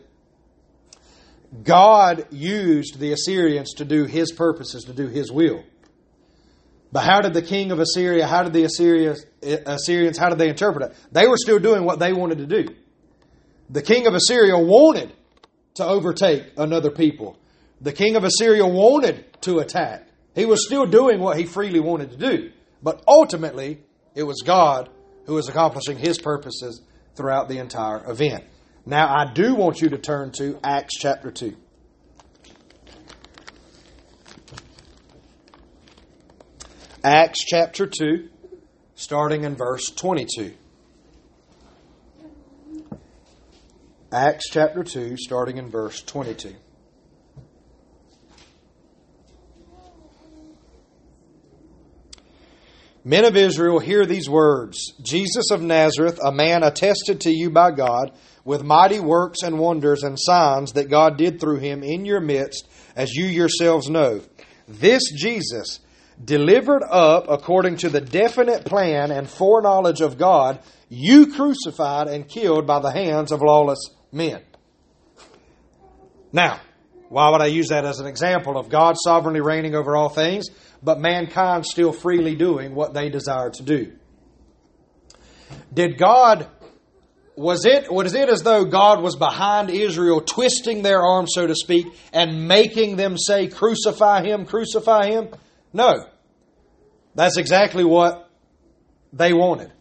[1.63, 5.63] God used the Assyrians to do his purposes, to do his will.
[6.91, 10.49] But how did the king of Assyria, how did the Assyrians, Assyrians, how did they
[10.49, 10.97] interpret it?
[11.11, 12.73] They were still doing what they wanted to do.
[13.69, 15.11] The king of Assyria wanted
[15.75, 17.37] to overtake another people.
[17.81, 20.07] The king of Assyria wanted to attack.
[20.33, 22.51] He was still doing what he freely wanted to do.
[22.81, 23.83] But ultimately,
[24.15, 24.89] it was God
[25.25, 26.81] who was accomplishing his purposes
[27.15, 28.45] throughout the entire event.
[28.85, 31.55] Now, I do want you to turn to Acts chapter 2.
[37.09, 38.27] Acts chapter 2,
[38.95, 40.53] starting in verse 22.
[44.11, 46.53] Acts chapter 2, starting in verse 22.
[53.05, 57.71] Men of Israel, hear these words Jesus of Nazareth, a man attested to you by
[57.71, 58.11] God
[58.43, 62.67] with mighty works and wonders and signs that God did through him in your midst,
[62.97, 64.19] as you yourselves know.
[64.67, 65.79] This Jesus,
[66.23, 72.65] delivered up according to the definite plan and foreknowledge of God, you crucified and killed
[72.65, 74.41] by the hands of lawless men.
[76.31, 76.59] Now,
[77.09, 80.47] why would I use that as an example of God sovereignly reigning over all things,
[80.83, 83.93] but mankind still freely doing what they desire to do?
[85.73, 86.47] Did God
[87.35, 91.53] was it was it as though God was behind Israel, twisting their arms, so to
[91.53, 95.29] speak, and making them say, Crucify him, crucify him?
[95.73, 96.05] No.
[97.15, 98.29] That's exactly what
[99.11, 99.71] they wanted.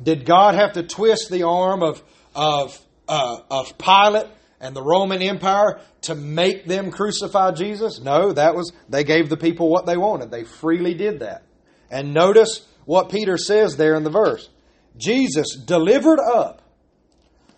[0.00, 2.02] Did God have to twist the arm of,
[2.34, 4.26] of, uh, of Pilate
[4.60, 8.00] and the Roman Empire to make them crucify Jesus?
[8.00, 10.30] No, that was, they gave the people what they wanted.
[10.30, 11.42] They freely did that.
[11.90, 14.48] And notice what Peter says there in the verse
[14.96, 16.62] Jesus delivered up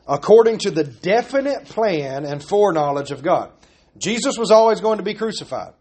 [0.06, 3.50] according to the definite plan and foreknowledge of God.
[3.98, 5.72] Jesus was always going to be crucified.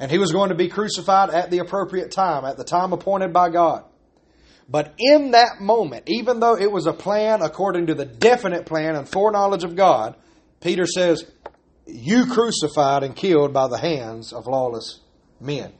[0.00, 3.34] And he was going to be crucified at the appropriate time, at the time appointed
[3.34, 3.84] by God.
[4.66, 8.96] But in that moment, even though it was a plan according to the definite plan
[8.96, 10.16] and foreknowledge of God,
[10.60, 11.30] Peter says,
[11.86, 15.00] You crucified and killed by the hands of lawless
[15.38, 15.72] men.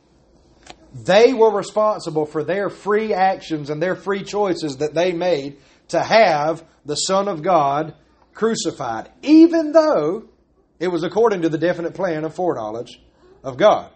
[0.93, 6.03] They were responsible for their free actions and their free choices that they made to
[6.03, 7.95] have the Son of God
[8.35, 10.29] crucified, even though
[10.79, 13.01] it was according to the definite plan of foreknowledge
[13.43, 13.91] of God.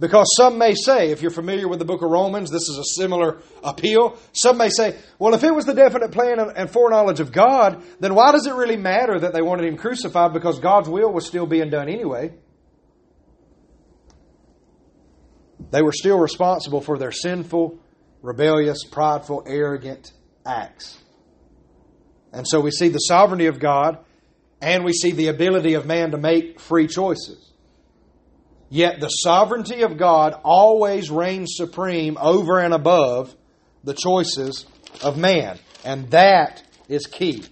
[0.00, 2.98] Because some may say, if you're familiar with the book of Romans, this is a
[2.98, 4.18] similar appeal.
[4.32, 8.14] Some may say, well, if it was the definite plan and foreknowledge of God, then
[8.14, 10.32] why does it really matter that they wanted him crucified?
[10.32, 12.32] Because God's will was still being done anyway.
[15.70, 17.78] They were still responsible for their sinful,
[18.22, 20.12] rebellious, prideful, arrogant
[20.46, 20.98] acts.
[22.32, 23.98] And so we see the sovereignty of God
[24.62, 27.49] and we see the ability of man to make free choices.
[28.70, 33.34] Yet the sovereignty of God always reigns supreme over and above
[33.82, 34.64] the choices
[35.02, 35.58] of man.
[35.84, 37.44] And that is key.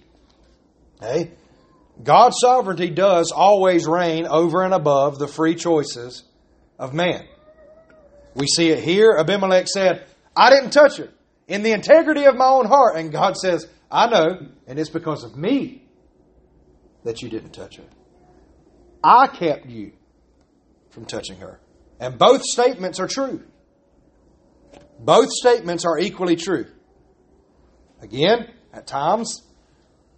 [1.01, 1.31] Okay?
[2.01, 6.23] God's sovereignty does always reign over and above the free choices
[6.77, 7.27] of man.
[8.33, 9.17] We see it here.
[9.19, 10.05] Abimelech said,
[10.37, 11.09] I didn't touch her
[11.49, 12.95] in the integrity of my own heart.
[12.95, 15.83] And God says, I know, and it's because of me
[17.03, 17.83] that you didn't touch her.
[19.03, 19.91] I kept you
[20.99, 21.61] from touching her.
[22.01, 23.41] And both statements are true.
[24.99, 26.65] Both statements are equally true.
[28.01, 29.41] Again, at times,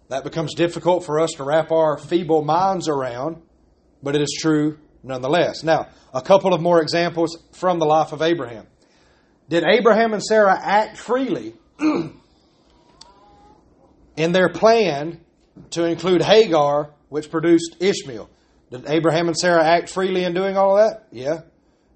[0.08, 3.42] that becomes difficult for us to wrap our feeble minds around,
[4.02, 5.62] but it is true nonetheless.
[5.62, 8.66] Now, a couple of more examples from the life of Abraham.
[9.48, 11.54] Did Abraham and Sarah act freely
[14.16, 15.20] in their plan
[15.70, 18.28] to include Hagar, which produced Ishmael.
[18.72, 21.06] Did Abraham and Sarah act freely in doing all of that?
[21.12, 21.40] Yeah.
[21.40, 21.44] It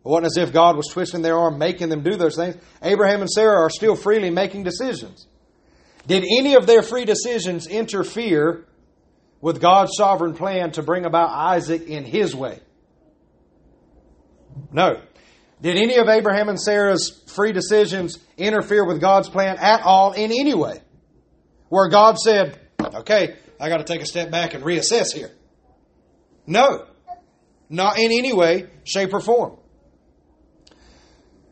[0.04, 2.56] wasn't as if God was twisting their arm, making them do those things.
[2.82, 5.26] Abraham and Sarah are still freely making decisions.
[6.06, 8.66] Did any of their free decisions interfere
[9.40, 12.60] with God's sovereign plan to bring about Isaac in his way?
[14.70, 15.00] No.
[15.62, 20.30] Did any of Abraham and Sarah's free decisions interfere with God's plan at all in
[20.30, 20.82] any way?
[21.70, 25.32] Where God said, okay, I got to take a step back and reassess here.
[26.46, 26.86] No,
[27.68, 29.56] not in any way, shape, or form.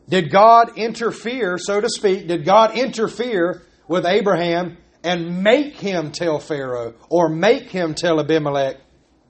[0.07, 6.39] Did God interfere, so to speak, did God interfere with Abraham and make him tell
[6.39, 8.77] Pharaoh or make him tell Abimelech,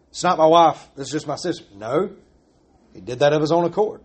[0.09, 1.65] it's not my wife, it's just my sister?
[1.75, 2.11] No,
[2.93, 4.01] he did that of his own accord.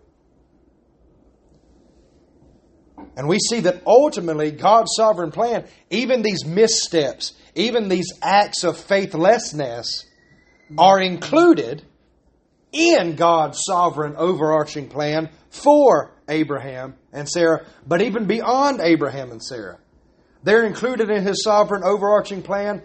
[3.17, 8.79] And we see that ultimately God's sovereign plan, even these missteps, even these acts of
[8.79, 10.07] faithlessness,
[10.79, 11.83] are included
[12.73, 19.79] in God's sovereign overarching plan for Abraham and Sarah, but even beyond Abraham and Sarah.
[20.43, 22.83] They're included in his sovereign overarching plan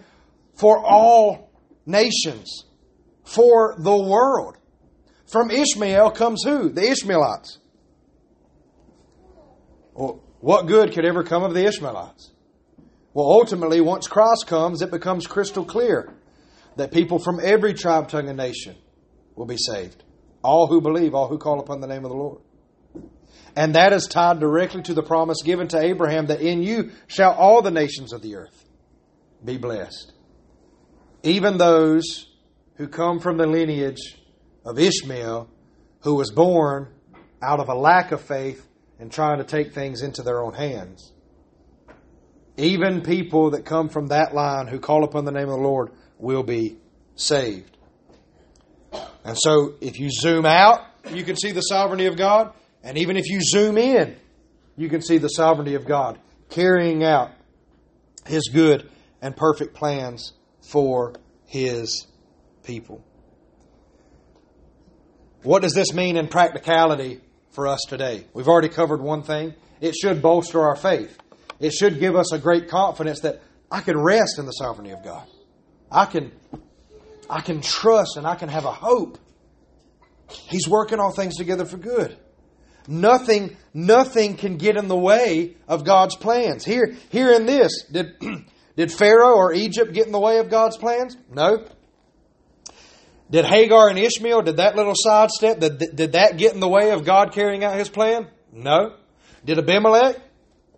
[0.54, 1.50] for all
[1.86, 2.64] nations,
[3.24, 4.56] for the world.
[5.26, 6.68] From Ishmael comes who?
[6.68, 7.58] The Ishmaelites.
[9.94, 12.32] Well, what good could ever come of the Ishmaelites?
[13.14, 16.15] Well, ultimately, once Christ comes, it becomes crystal clear
[16.76, 18.76] that people from every tribe, tongue, and nation
[19.34, 20.02] will be saved.
[20.42, 22.40] All who believe, all who call upon the name of the Lord.
[23.56, 27.32] And that is tied directly to the promise given to Abraham that in you shall
[27.32, 28.64] all the nations of the earth
[29.44, 30.12] be blessed.
[31.22, 32.26] Even those
[32.76, 34.18] who come from the lineage
[34.64, 35.48] of Ishmael,
[36.00, 36.88] who was born
[37.42, 38.66] out of a lack of faith
[38.98, 41.12] and trying to take things into their own hands.
[42.58, 45.92] Even people that come from that line who call upon the name of the Lord
[46.18, 46.76] will be
[47.14, 47.76] saved.
[49.24, 52.52] And so, if you zoom out, you can see the sovereignty of God.
[52.82, 54.16] And even if you zoom in,
[54.76, 57.32] you can see the sovereignty of God carrying out
[58.26, 58.88] His good
[59.20, 60.32] and perfect plans
[60.70, 61.14] for
[61.46, 62.06] His
[62.62, 63.04] people.
[65.42, 67.20] What does this mean in practicality
[67.56, 68.26] for us today.
[68.34, 69.54] We've already covered one thing.
[69.80, 71.18] It should bolster our faith.
[71.58, 75.02] It should give us a great confidence that I can rest in the sovereignty of
[75.02, 75.26] God.
[75.90, 76.32] I can
[77.28, 79.18] I can trust and I can have a hope.
[80.28, 82.16] He's working all things together for good.
[82.88, 86.64] Nothing nothing can get in the way of God's plans.
[86.64, 88.14] Here here in this, did
[88.76, 91.16] did Pharaoh or Egypt get in the way of God's plans?
[91.30, 91.66] No.
[93.28, 96.90] Did Hagar and Ishmael, did that little sidestep, did, did that get in the way
[96.90, 98.28] of God carrying out his plan?
[98.52, 98.94] No.
[99.44, 100.16] Did Abimelech?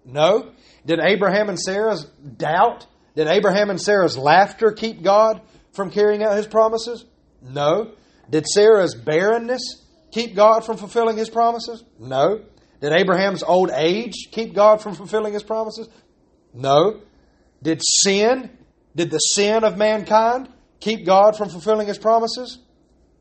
[0.07, 0.53] No.
[0.87, 2.87] Did Abraham and Sarah's doubt?
[3.19, 5.41] Did Abraham and Sarah's laughter keep God
[5.73, 7.05] from carrying out his promises?
[7.43, 7.91] No.
[8.31, 11.83] Did Sarah's barrenness keep God from fulfilling his promises?
[11.99, 12.45] No.
[12.81, 15.89] Did Abraham's old age keep God from fulfilling his promises?
[16.55, 17.01] No.
[17.61, 18.57] Did sin,
[18.95, 20.49] did the sin of mankind
[20.79, 22.61] keep God from fulfilling his promises?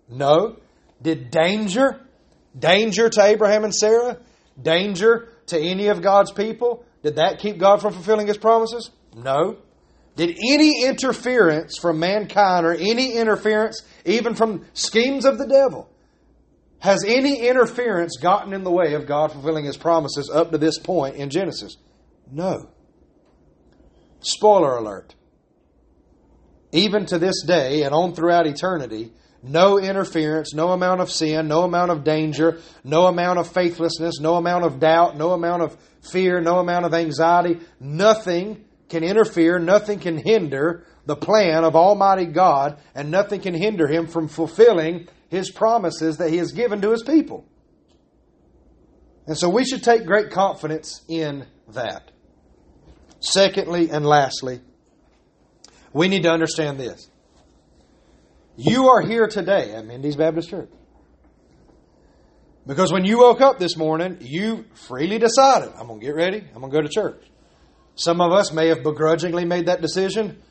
[0.08, 0.58] No.
[1.02, 2.00] Did danger,
[2.56, 4.20] danger to Abraham and Sarah,
[4.62, 8.92] danger to any of God's people, did that keep God from fulfilling his promises?
[9.16, 9.58] No.
[10.18, 15.88] Did any interference from mankind or any interference, even from schemes of the devil,
[16.80, 20.80] has any interference gotten in the way of God fulfilling his promises up to this
[20.80, 21.78] point in Genesis?
[22.32, 22.68] No.
[24.20, 25.14] Spoiler alert.
[26.72, 29.14] Even to this day and on throughout eternity,
[29.44, 34.36] no interference, no amount of sin, no amount of danger, no amount of faithlessness, no
[34.36, 35.78] amount of doubt, no amount of
[36.12, 42.26] fear, no amount of anxiety, nothing can interfere, nothing can hinder the plan of Almighty
[42.26, 46.92] God, and nothing can hinder Him from fulfilling His promises that He has given to
[46.92, 47.46] His people.
[49.26, 52.12] And so we should take great confidence in that.
[53.20, 54.62] Secondly and lastly,
[55.92, 57.10] we need to understand this.
[58.56, 60.70] You are here today at Mindy's Baptist Church.
[62.66, 66.44] Because when you woke up this morning, you freely decided, I'm going to get ready,
[66.54, 67.24] I'm going to go to church.
[67.98, 70.42] Some of us may have begrudgingly made that decision.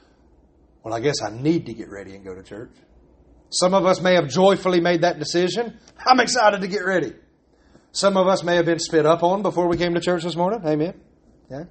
[0.82, 2.72] Well, I guess I need to get ready and go to church.
[3.50, 5.78] Some of us may have joyfully made that decision.
[6.04, 7.12] I'm excited to get ready.
[7.92, 10.34] Some of us may have been spit up on before we came to church this
[10.34, 10.60] morning.
[10.66, 11.00] Amen.
[11.48, 11.64] Yeah.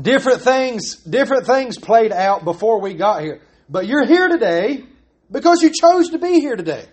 [0.00, 3.42] Different things, different things played out before we got here.
[3.68, 4.84] But you're here today
[5.30, 6.86] because you chose to be here today.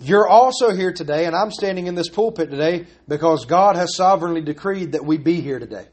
[0.00, 4.40] You're also here today, and I'm standing in this pulpit today because God has sovereignly
[4.40, 5.86] decreed that we be here today.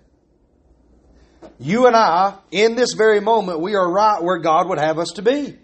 [1.60, 5.10] You and I, in this very moment, we are right where God would have us
[5.16, 5.58] to be.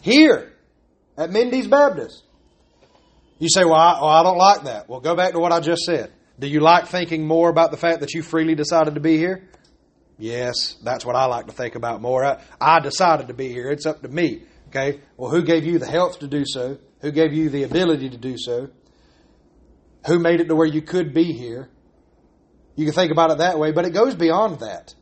[0.00, 0.52] Here
[1.16, 2.22] at Mindy's Baptist.
[3.38, 4.88] You say, well I, well, I don't like that.
[4.88, 6.12] Well, go back to what I just said.
[6.38, 9.48] Do you like thinking more about the fact that you freely decided to be here?
[10.18, 12.24] Yes, that's what I like to think about more.
[12.24, 13.70] I, I decided to be here.
[13.70, 14.42] It's up to me.
[14.68, 15.00] Okay?
[15.16, 16.78] Well, who gave you the health to do so?
[17.00, 18.68] Who gave you the ability to do so?
[20.06, 21.68] Who made it to where you could be here?
[22.76, 24.94] You can think about it that way, but it goes beyond that.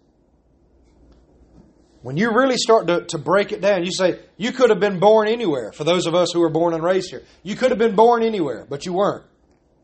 [2.02, 5.00] When you really start to, to break it down, you say, you could have been
[5.00, 5.72] born anywhere.
[5.72, 8.22] For those of us who were born and raised here, you could have been born
[8.22, 9.24] anywhere, but you weren't.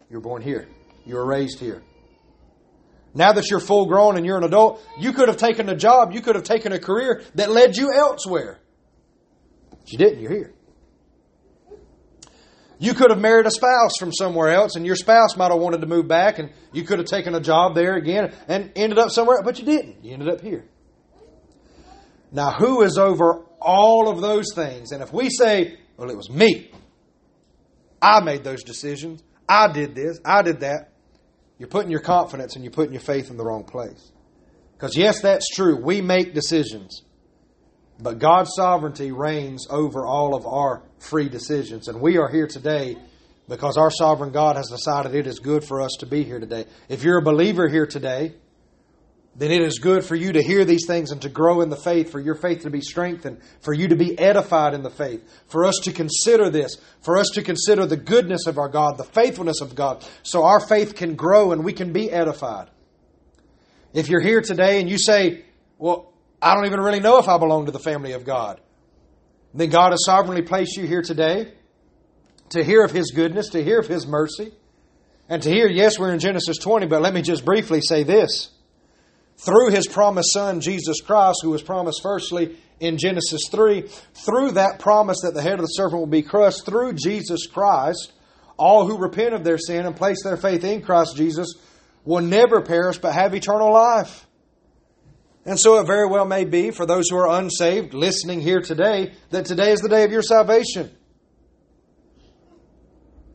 [0.09, 0.69] You were born here.
[1.05, 1.83] You were raised here.
[3.15, 6.13] Now that you're full grown and you're an adult, you could have taken a job,
[6.13, 8.59] you could have taken a career that led you elsewhere.
[9.71, 10.54] But you didn't, you're here.
[12.85, 15.81] You could have married a spouse from somewhere else, and your spouse might have wanted
[15.81, 19.11] to move back, and you could have taken a job there again and ended up
[19.11, 20.05] somewhere, but you didn't.
[20.05, 20.67] You ended up here.
[22.31, 24.93] Now, who is over all of those things?
[24.93, 26.73] And if we say, well, it was me,
[28.03, 30.93] I made those decisions, I did this, I did that,
[31.57, 34.13] you're putting your confidence and you're putting your faith in the wrong place.
[34.75, 35.83] Because, yes, that's true.
[35.83, 37.03] We make decisions.
[38.01, 41.89] But God's sovereignty reigns over all of our free decisions.
[41.89, 42.97] And we are here today
[43.49, 46.65] because our sovereign God has decided it is good for us to be here today.
[46.89, 48.35] If you're a believer here today,
[49.37, 51.77] then it is good for you to hear these things and to grow in the
[51.77, 55.23] faith, for your faith to be strengthened, for you to be edified in the faith,
[55.49, 59.05] for us to consider this, for us to consider the goodness of our God, the
[59.05, 62.69] faithfulness of God, so our faith can grow and we can be edified.
[63.93, 65.45] If you're here today and you say,
[65.79, 66.14] Well,
[66.45, 68.61] I don't even really know if I belong to the family of God.
[69.55, 71.55] Then God has sovereignly placed you here today
[72.51, 74.53] to hear of His goodness, to hear of His mercy,
[75.27, 78.51] and to hear, yes, we're in Genesis 20, but let me just briefly say this.
[79.39, 84.79] Through His promised Son, Jesus Christ, who was promised firstly in Genesis 3, through that
[84.79, 88.13] promise that the head of the serpent will be crushed, through Jesus Christ,
[88.59, 91.55] all who repent of their sin and place their faith in Christ Jesus
[92.05, 94.27] will never perish but have eternal life.
[95.47, 99.13] And so it very well may be for those who are unsaved listening here today
[99.31, 100.91] that today is the day of your salvation.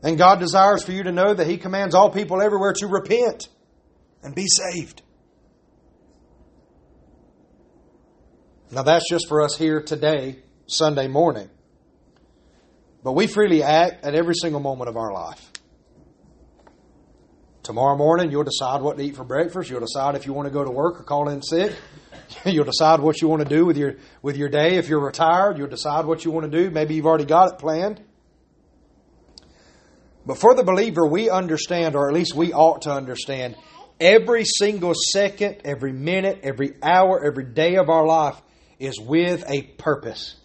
[0.02, 3.48] And God desires for you to know that He commands all people everywhere to repent
[4.22, 5.02] and be saved.
[8.72, 11.50] Now that's just for us here today, Sunday morning.
[13.02, 15.50] But we freely act at every single moment of our life.
[17.62, 19.70] Tomorrow morning, you'll decide what to eat for breakfast.
[19.70, 21.74] You'll decide if you want to go to work or call in sick.
[22.44, 24.76] you'll decide what you want to do with your with your day.
[24.76, 26.70] If you're retired, you'll decide what you want to do.
[26.70, 28.02] Maybe you've already got it planned.
[30.26, 33.56] But for the believer, we understand, or at least we ought to understand,
[33.98, 38.40] every single second, every minute, every hour, every day of our life
[38.78, 40.36] is with a purpose.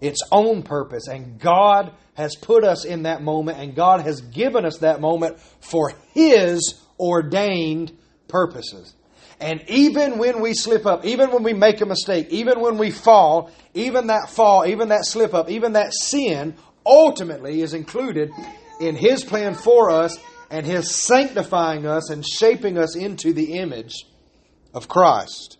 [0.00, 1.08] Its own purpose.
[1.08, 5.38] And God has put us in that moment, and God has given us that moment
[5.60, 7.96] for His ordained
[8.28, 8.94] purposes.
[9.40, 12.90] And even when we slip up, even when we make a mistake, even when we
[12.90, 16.56] fall, even that fall, even that slip up, even that sin,
[16.86, 18.30] ultimately is included
[18.80, 20.18] in His plan for us
[20.50, 24.06] and His sanctifying us and shaping us into the image
[24.72, 25.58] of Christ.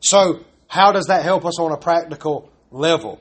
[0.00, 3.20] So, how does that help us on a practical level?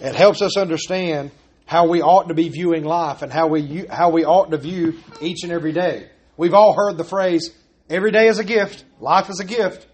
[0.00, 1.30] It helps us understand
[1.66, 4.98] how we ought to be viewing life and how we how we ought to view
[5.20, 6.08] each and every day.
[6.36, 7.50] We've all heard the phrase
[7.88, 9.86] every day is a gift, life is a gift.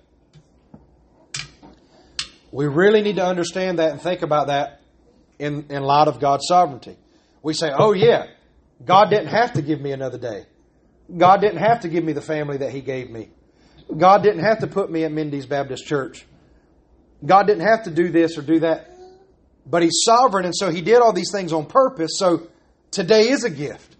[2.51, 4.83] We really need to understand that and think about that
[5.39, 6.97] in, in light of God's sovereignty.
[7.43, 8.27] We say, oh, yeah,
[8.85, 10.45] God didn't have to give me another day.
[11.17, 13.31] God didn't have to give me the family that He gave me.
[13.97, 16.27] God didn't have to put me at Mindy's Baptist Church.
[17.25, 18.91] God didn't have to do this or do that.
[19.67, 22.13] But He's sovereign, and so He did all these things on purpose.
[22.17, 22.49] So
[22.91, 23.92] today is a gift.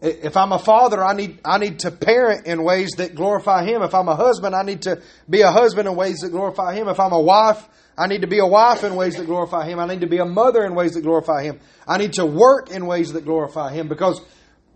[0.00, 3.82] If I'm a father, I need, I need to parent in ways that glorify Him.
[3.82, 6.88] If I'm a husband, I need to be a husband in ways that glorify Him.
[6.88, 9.80] If I'm a wife, I need to be a wife in ways that glorify Him.
[9.80, 11.58] I need to be a mother in ways that glorify Him.
[11.86, 14.20] I need to work in ways that glorify Him because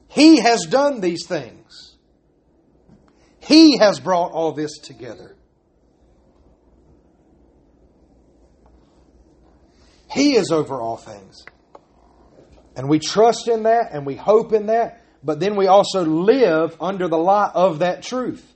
[0.08, 1.96] He has done these things.
[3.38, 5.36] He has brought all this together.
[10.10, 11.44] He is over all things.
[12.76, 16.76] And we trust in that and we hope in that, but then we also live
[16.80, 18.46] under the light of that truth.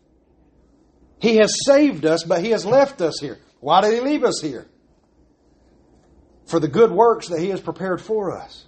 [1.21, 3.39] He has saved us, but He has left us here.
[3.61, 4.67] Why did He leave us here?
[6.47, 8.65] For the good works that He has prepared for us.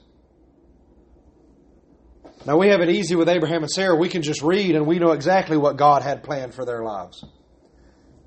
[2.47, 3.97] Now, we have it easy with Abraham and Sarah.
[3.97, 7.23] We can just read and we know exactly what God had planned for their lives.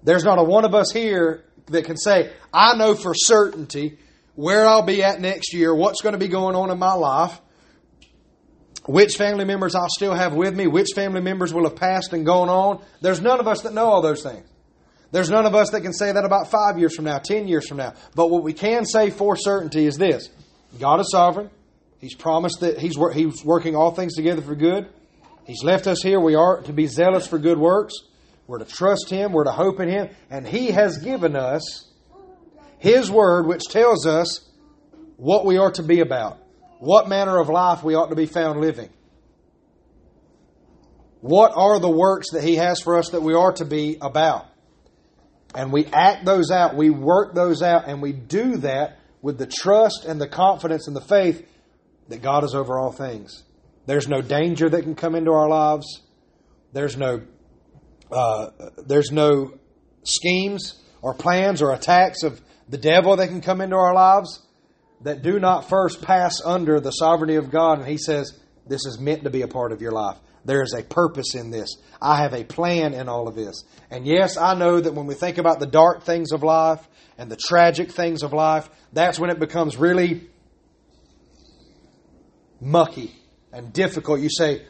[0.04, 3.98] There's not a one of us here that can say, I know for certainty
[4.36, 7.40] where I'll be at next year, what's going to be going on in my life,
[8.86, 12.26] which family members I'll still have with me, which family members will have passed and
[12.26, 12.84] gone on.
[13.02, 14.48] There's none of us that know all those things.
[15.12, 17.68] There's none of us that can say that about five years from now, ten years
[17.68, 17.94] from now.
[18.16, 20.30] But what we can say for certainty is this
[20.80, 21.50] God is sovereign.
[22.00, 24.90] He's promised that he's, he's working all things together for good.
[25.46, 26.20] He's left us here.
[26.20, 27.94] We are to be zealous for good works.
[28.48, 29.32] We're to trust Him.
[29.32, 30.10] We're to hope in Him.
[30.30, 31.90] And He has given us
[32.80, 34.50] His Word, which tells us
[35.18, 36.40] what we are to be about,
[36.82, 38.90] what manner of life we ought to be found living.
[41.20, 44.48] What are the works that He has for us that we are to be about?
[45.54, 49.46] And we act those out, we work those out, and we do that with the
[49.46, 51.48] trust and the confidence and the faith
[52.08, 53.44] that God is over all things.
[53.86, 56.02] There's no danger that can come into our lives.
[56.74, 57.22] There's no
[58.12, 58.48] uh,
[58.88, 59.54] there's no
[60.04, 64.40] schemes or plans or attacks of the devil that can come into our lives
[65.04, 67.80] that do not first pass under the sovereignty of God.
[67.80, 68.38] And He says,
[68.68, 70.18] This is meant to be a part of your life.
[70.44, 71.76] There is a purpose in this.
[72.02, 73.64] I have a plan in all of this.
[73.92, 76.88] And yes, I know that when we think about the dark things of life
[77.18, 80.28] and the tragic things of life, that's when it becomes really
[82.60, 83.16] mucky
[83.54, 84.20] and difficult.
[84.20, 84.64] You say,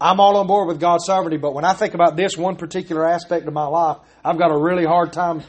[0.00, 3.08] I'm all on board with God's sovereignty, but when I think about this one particular
[3.08, 5.42] aspect of my life, I've got a really hard time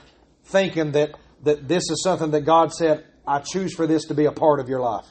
[0.45, 1.11] thinking that,
[1.43, 4.59] that this is something that God said, I choose for this to be a part
[4.59, 5.05] of your life.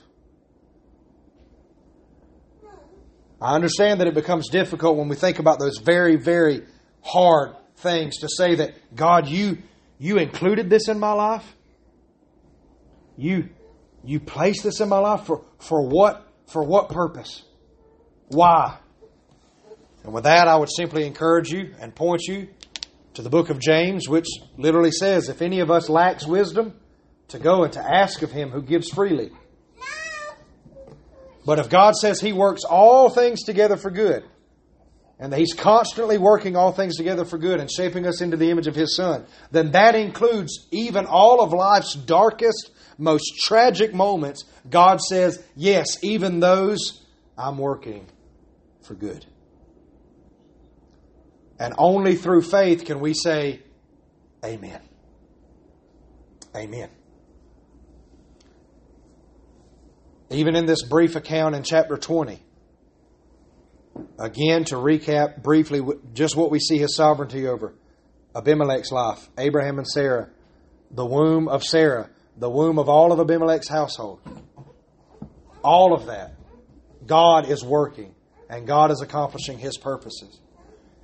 [3.40, 6.62] I understand that it becomes difficult when we think about those very, very
[7.02, 9.58] hard things to say that, God, you,
[9.98, 11.44] you included this in my life?
[13.16, 13.50] You,
[14.02, 17.42] you placed this in my life for, for what, for what purpose?
[18.28, 18.78] Why?
[20.04, 22.48] And with that, I would simply encourage you and point you
[23.14, 26.78] to the book of James, which literally says, if any of us lacks wisdom,
[27.34, 29.30] to go and to ask of him who gives freely
[31.44, 34.24] but if God says He works all things together for good,
[35.18, 38.50] and that He's constantly working all things together for good and shaping us into the
[38.50, 44.44] image of His Son, then that includes even all of life's darkest, most tragic moments.
[44.68, 47.04] God says, Yes, even those
[47.36, 48.06] I'm working
[48.82, 49.26] for good.
[51.58, 53.60] And only through faith can we say,
[54.44, 54.80] Amen.
[56.56, 56.88] Amen.
[60.30, 62.40] Even in this brief account in chapter 20.
[64.18, 65.80] Again, to recap briefly
[66.12, 67.74] just what we see his sovereignty over
[68.34, 70.30] Abimelech's life, Abraham and Sarah,
[70.90, 74.20] the womb of Sarah, the womb of all of Abimelech's household.
[75.62, 76.34] All of that.
[77.06, 78.14] God is working
[78.48, 80.40] and God is accomplishing his purposes.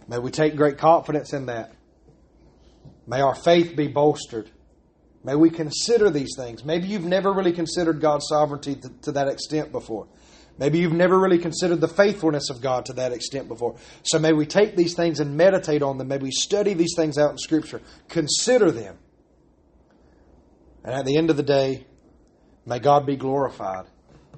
[0.08, 1.72] May we take great confidence in that.
[3.06, 4.50] May our faith be bolstered
[5.22, 6.64] May we consider these things.
[6.64, 10.06] Maybe you've never really considered God's sovereignty to, to, that extent before.
[10.58, 13.76] Maybe you've never really considered the faithfulness of God to that extent before.
[14.02, 16.08] So may we take these things and meditate on them.
[16.08, 17.82] May we study these things out in Scripture.
[18.08, 18.98] Consider them.
[20.84, 21.86] And at the end of the day,
[22.66, 23.86] May God be glorified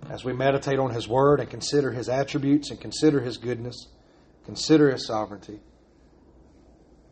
[0.09, 3.89] as we meditate on His Word and consider His attributes and consider His goodness,
[4.45, 5.61] consider His sovereignty.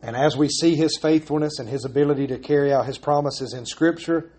[0.01, 3.65] And as we see His faithfulness and His ability to carry out His promises in
[3.65, 4.31] Scripture,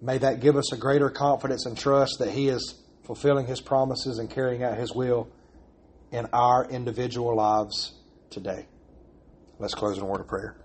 [0.00, 4.18] may that give us a greater confidence and trust that He is fulfilling His promises
[4.18, 5.28] and carrying out His will
[6.10, 7.94] in our individual lives
[8.30, 8.66] today.
[9.58, 10.56] Let's close in a word of prayer.